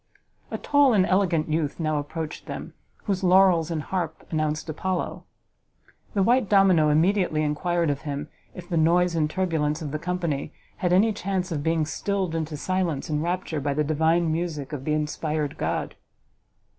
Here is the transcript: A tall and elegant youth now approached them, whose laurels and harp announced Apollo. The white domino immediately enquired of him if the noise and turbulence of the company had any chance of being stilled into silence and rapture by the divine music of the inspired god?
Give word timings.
A 0.49 0.57
tall 0.57 0.93
and 0.95 1.05
elegant 1.05 1.47
youth 1.47 1.79
now 1.79 1.99
approached 1.99 2.47
them, 2.47 2.73
whose 3.03 3.23
laurels 3.23 3.69
and 3.69 3.83
harp 3.83 4.25
announced 4.31 4.67
Apollo. 4.67 5.25
The 6.15 6.23
white 6.23 6.49
domino 6.49 6.89
immediately 6.89 7.43
enquired 7.43 7.91
of 7.91 8.01
him 8.01 8.27
if 8.55 8.67
the 8.67 8.77
noise 8.77 9.13
and 9.13 9.29
turbulence 9.29 9.79
of 9.79 9.91
the 9.91 9.99
company 9.99 10.53
had 10.77 10.91
any 10.91 11.13
chance 11.13 11.51
of 11.51 11.61
being 11.61 11.85
stilled 11.85 12.33
into 12.33 12.57
silence 12.57 13.09
and 13.11 13.21
rapture 13.21 13.61
by 13.61 13.75
the 13.75 13.83
divine 13.83 14.31
music 14.31 14.73
of 14.73 14.85
the 14.85 14.93
inspired 14.93 15.59
god? 15.59 15.93